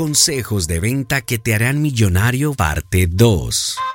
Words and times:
Consejos 0.00 0.66
de 0.66 0.80
venta 0.80 1.20
que 1.20 1.38
te 1.38 1.54
harán 1.54 1.82
millonario 1.82 2.54
parte 2.54 3.06
2. 3.06 3.89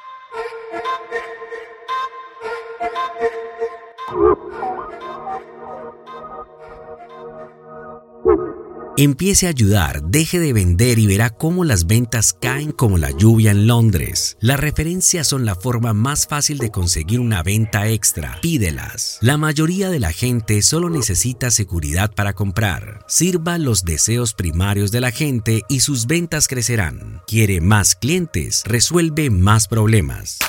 Empiece 8.98 9.48
a 9.48 9.50
ayudar, 9.50 10.04
deje 10.04 10.40
de 10.40 10.54
vender 10.54 11.00
y 11.00 11.06
verá 11.06 11.30
cómo 11.30 11.66
las 11.66 11.86
ventas 11.86 12.32
caen 12.32 12.72
como 12.72 12.98
la 12.98 13.12
lluvia 13.12 13.52
en 13.52 13.68
Londres. 13.68 14.38
Las 14.40 14.58
referencias 14.58 15.28
son 15.28 15.44
la 15.44 15.56
forma 15.56 15.92
más 15.92 16.28
fácil 16.28 16.60
de 16.60 16.72
conseguir 16.72 17.20
una 17.20 17.44
venta 17.44 17.90
extra. 17.90 18.40
Pídelas. 18.42 19.18
La 19.20 19.36
mayoría 19.36 19.90
de 19.90 20.00
la 20.00 20.14
gente 20.14 20.62
solo 20.62 20.90
necesita 20.90 21.52
seguridad 21.52 22.14
para 22.16 22.32
comprar. 22.32 23.04
Sirva 23.10 23.58
los 23.58 23.84
deseos 23.84 24.34
primarios 24.34 24.92
de 24.92 25.02
la 25.02 25.12
gente 25.12 25.64
y 25.68 25.82
sus 25.82 26.08
ventas 26.08 26.48
crecerán. 26.48 27.22
Quiere 27.28 27.60
más 27.60 27.96
clientes, 27.96 28.64
resuelve 28.66 29.30
más 29.30 29.68
problemas. 29.68 30.40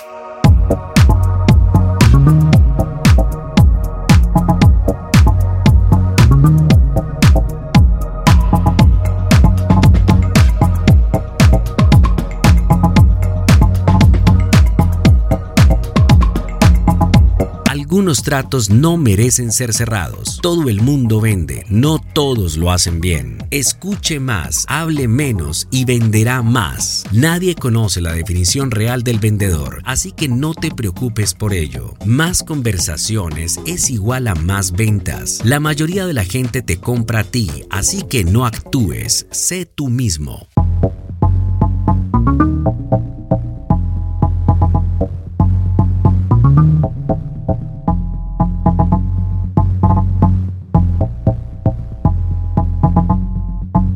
Algunos 17.87 18.25
tratos 18.25 18.69
no 18.69 18.97
merecen 18.97 19.53
ser 19.53 19.73
cerrados. 19.73 20.41
Todo 20.43 20.69
el 20.69 20.81
mundo 20.81 21.21
vende, 21.21 21.65
no 21.69 22.01
todos 22.01 22.57
lo 22.57 22.73
hacen 22.73 23.01
bien. 23.01 23.39
Escuche 23.53 24.19
más, 24.19 24.65
hable 24.67 25.07
menos 25.07 25.69
y 25.71 25.85
venderá 25.85 26.43
más. 26.43 27.05
Nadie 27.13 27.55
conoce 27.55 28.01
la 28.01 28.13
definición 28.13 28.73
real 28.73 29.05
del 29.05 29.21
vendedor, 29.21 29.83
así 29.85 30.11
que 30.11 30.27
no 30.27 30.53
te 30.53 30.73
preocupes 30.73 31.33
por 31.33 31.55
ello. 31.55 31.95
Más 32.05 32.43
conversaciones 32.43 33.61
es 33.67 33.89
igual 33.89 34.27
a 34.27 34.35
más 34.35 34.73
ventas. 34.73 35.41
La 35.45 35.61
mayoría 35.61 36.07
de 36.07 36.15
la 36.15 36.25
gente 36.25 36.63
te 36.63 36.79
compra 36.79 37.21
a 37.21 37.25
ti, 37.25 37.49
así 37.71 38.03
que 38.03 38.25
no 38.25 38.47
actúes, 38.47 39.29
sé 39.31 39.65
tú 39.65 39.91
mismo. 39.91 40.49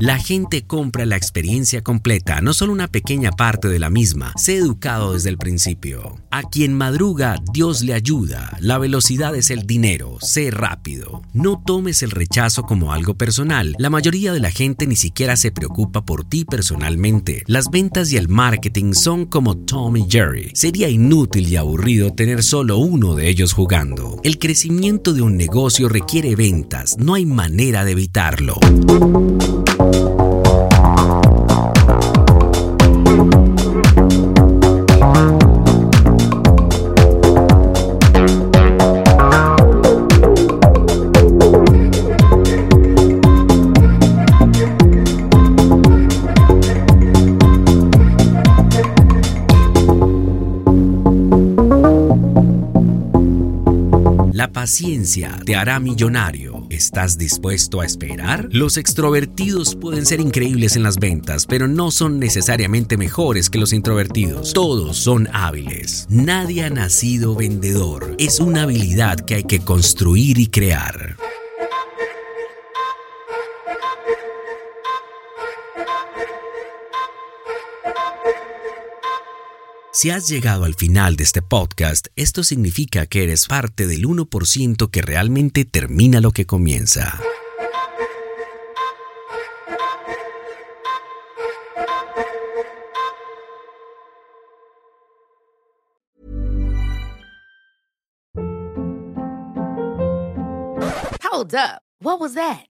La 0.00 0.18
gente 0.18 0.62
compra 0.62 1.04
la 1.04 1.16
experiencia 1.16 1.82
completa, 1.82 2.40
no 2.40 2.54
solo 2.54 2.72
una 2.72 2.88
pequeña 2.88 3.32
parte 3.32 3.68
de 3.68 3.78
la 3.78 3.90
misma. 3.90 4.32
Sé 4.38 4.56
educado 4.56 5.12
desde 5.12 5.28
el 5.28 5.36
principio. 5.36 6.16
A 6.30 6.42
quien 6.42 6.72
madruga, 6.72 7.36
Dios 7.52 7.82
le 7.82 7.92
ayuda. 7.92 8.56
La 8.60 8.78
velocidad 8.78 9.36
es 9.36 9.50
el 9.50 9.66
dinero. 9.66 10.16
Sé 10.22 10.50
rápido. 10.50 11.20
No 11.34 11.62
tomes 11.66 12.02
el 12.02 12.12
rechazo 12.12 12.62
como 12.62 12.94
algo 12.94 13.12
personal. 13.12 13.74
La 13.78 13.90
mayoría 13.90 14.32
de 14.32 14.40
la 14.40 14.50
gente 14.50 14.86
ni 14.86 14.96
siquiera 14.96 15.36
se 15.36 15.52
preocupa 15.52 16.02
por 16.02 16.24
ti 16.24 16.46
personalmente. 16.46 17.42
Las 17.46 17.68
ventas 17.68 18.10
y 18.10 18.16
el 18.16 18.28
marketing 18.28 18.94
son 18.94 19.26
como 19.26 19.58
Tom 19.58 19.98
y 19.98 20.06
Jerry. 20.08 20.50
Sería 20.54 20.88
inútil 20.88 21.46
y 21.46 21.56
aburrido 21.56 22.14
tener 22.14 22.42
solo 22.42 22.78
uno 22.78 23.16
de 23.16 23.28
ellos 23.28 23.52
jugando. 23.52 24.18
El 24.24 24.38
crecimiento 24.38 25.12
de 25.12 25.20
un 25.20 25.36
negocio 25.36 25.90
requiere 25.90 26.36
ventas. 26.36 26.96
No 26.98 27.12
hay 27.12 27.26
manera 27.26 27.84
de 27.84 27.92
evitarlo. 27.92 28.58
Thank 29.92 30.20
you. 30.20 30.29
La 54.40 54.50
paciencia 54.50 55.38
te 55.44 55.54
hará 55.54 55.78
millonario. 55.80 56.66
¿Estás 56.70 57.18
dispuesto 57.18 57.82
a 57.82 57.84
esperar? 57.84 58.48
Los 58.50 58.78
extrovertidos 58.78 59.76
pueden 59.76 60.06
ser 60.06 60.18
increíbles 60.18 60.76
en 60.76 60.82
las 60.82 60.96
ventas, 60.96 61.44
pero 61.44 61.68
no 61.68 61.90
son 61.90 62.18
necesariamente 62.18 62.96
mejores 62.96 63.50
que 63.50 63.58
los 63.58 63.74
introvertidos. 63.74 64.54
Todos 64.54 64.96
son 64.96 65.28
hábiles. 65.34 66.06
Nadie 66.08 66.64
ha 66.64 66.70
nacido 66.70 67.34
vendedor. 67.34 68.14
Es 68.16 68.40
una 68.40 68.62
habilidad 68.62 69.20
que 69.20 69.34
hay 69.34 69.44
que 69.44 69.60
construir 69.60 70.38
y 70.38 70.46
crear. 70.46 71.18
Si 80.00 80.08
has 80.08 80.28
llegado 80.28 80.64
al 80.64 80.74
final 80.74 81.16
de 81.16 81.24
este 81.24 81.42
podcast, 81.42 82.06
esto 82.16 82.42
significa 82.42 83.04
que 83.04 83.22
eres 83.22 83.44
parte 83.44 83.86
del 83.86 84.06
1% 84.06 84.90
que 84.90 85.02
realmente 85.02 85.66
termina 85.66 86.22
lo 86.22 86.30
que 86.30 86.46
comienza. 86.46 87.20
Hold 101.30 101.54
up. 101.54 101.82
What 102.02 102.20
was 102.20 102.32
that? 102.32 102.69